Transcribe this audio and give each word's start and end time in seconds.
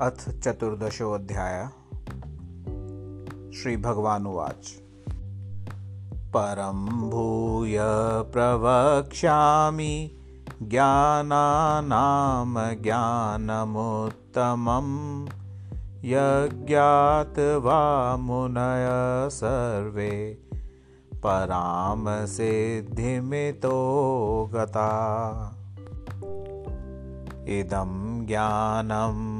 अथ 0.00 0.40
चतुर्दशोऽध्याय। 0.40 1.68
श्रीभगवानुवाच। 3.56 4.74
परं 6.08 7.10
भूय 7.10 7.78
प्रवक्ष्यामि 8.32 10.10
ज्ञानानां 10.62 12.82
ज्ञानमुत्तमं 12.82 15.26
यज्ञात् 16.04 17.38
वा 17.38 18.16
मुनय 18.16 19.30
सर्वे। 19.30 20.38
परां 21.14 22.26
सिद्धिमितो 22.26 23.76
गता। 24.54 25.54
इदं 27.50 28.26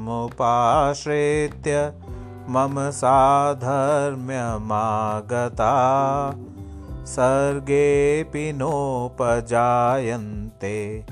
ज्ञानमुपाश्रित्य 0.09 1.93
मम 2.49 2.91
साधर्म्यमागता। 2.91 5.71
सर्गेऽपि 7.05 8.53
नोपजायन्ते 8.53 11.05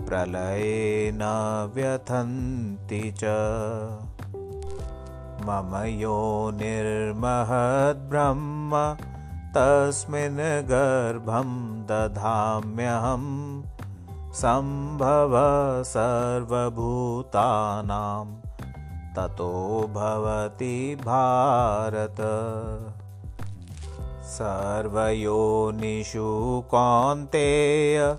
प्रलये 0.00 1.12
न 1.14 1.20
व्यथन्ति 1.74 3.14
च। 3.18 3.20
मम 5.44 5.84
यो 5.84 6.50
निर्महद्ब्रह्म 6.54 8.96
तस्मिन् 9.56 10.40
गर्भं 10.40 11.82
दधाम्यहम् 11.82 13.62
सम्भव 14.34 15.32
सर्वभूतानां 15.82 18.26
ततो 19.16 19.50
भवति 19.94 20.96
भारत। 21.00 22.16
सर्वयोनिषु 24.24 26.28
कौन्तेय 26.70 28.16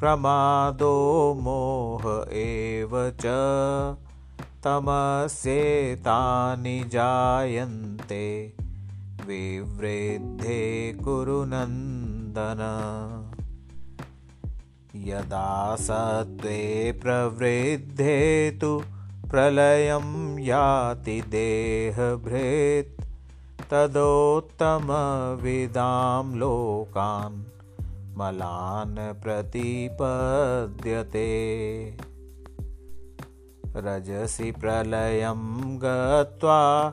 प्रमादो 0.00 1.34
मोह 1.34 2.32
एव 2.32 2.90
च। 2.94 3.26
तमस्येतानि 4.64 6.84
जायन्ते 6.86 8.52
विवृद्धे 9.26 10.92
कुरुनन्दन 10.92 12.62
यदा 14.96 15.76
सत्त्वे 15.76 16.92
प्रवृद्धे 17.02 18.50
तु 18.60 18.82
प्रलयं 19.30 20.38
याति 20.38 21.22
देहभृत् 21.28 23.00
तदोत्तमविदां 23.70 26.36
लोकान् 26.36 27.44
मलान् 28.18 29.22
प्रतिपद्यते। 29.22 31.28
रजसि 33.76 34.52
प्रलयं 34.52 35.78
गत्वा 35.78 36.90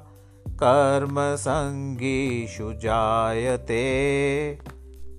कर्मसङ्गीषु 0.48 2.74
जायते 2.74 3.84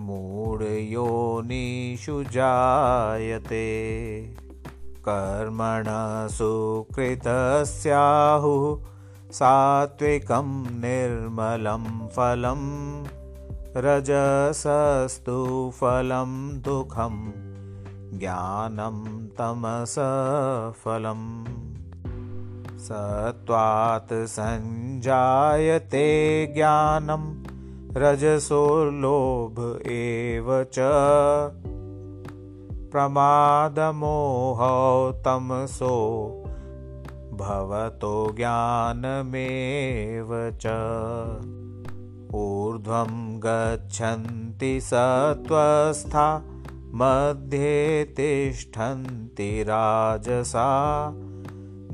मूढयोनिषु 0.00 2.22
जायते। 2.22 3.66
कर्मण 5.08 5.84
सुकृतस्याहुः 6.28 8.86
सात्विकं 9.32 10.80
निर्मलं 10.80 12.08
फलं 12.08 12.56
रजसस्तु 13.76 15.70
फलं 15.74 16.62
दुःखं 16.62 17.46
ज्ञानं 18.18 19.26
तमसफलम् 19.26 21.44
सत्त्वात् 22.78 24.12
सञ्जायते 24.12 26.46
ज्ञानं 26.46 27.44
रजसोर्लोभ 27.96 29.82
एव 29.86 30.64
च। 30.64 30.78
प्रमादमोहौ 32.92 35.12
तमसो 35.12 35.96
भवतो 37.32 38.34
ज्ञानमेव 38.36 40.28
च। 40.32 40.66
ऊर्ध्वं 42.34 43.38
गच्छन्ति 43.38 44.80
सत्त्वस्था 44.80 46.44
मध्ये 46.94 48.04
तिष्ठन्ति 48.04 49.62
राजसा 49.62 50.66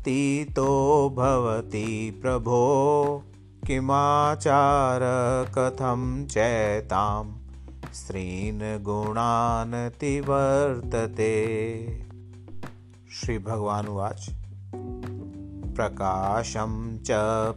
तीतो 0.04 1.10
भवति 1.10 2.18
प्रभो 2.22 2.62
किमाचार 3.66 5.00
कथं 5.58 6.26
चैतां 6.26 7.32
स्त्रीन् 7.94 8.82
गुणानतिवर्तते 8.82 11.36
श्रीभगवानुवाच। 13.12 14.26
प्रकाशं 15.76 16.98
च 16.98 17.08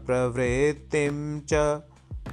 प्रवृत्तिं 0.06 1.42
च 1.42 1.82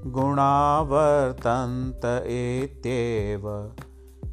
गुणावर्तन्त 0.05 2.25
इत्येव 2.25 3.71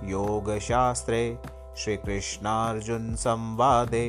योगशास्त्रे 0.09 1.21
श्रीकृष्णार्जुनसंवादे 1.77 4.05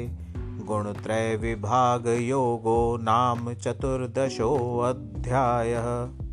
गुणत्रयविभागयोगो 0.65 2.97
नाम 2.97 3.55
चतुर्दशोऽध्यायः 3.55 6.26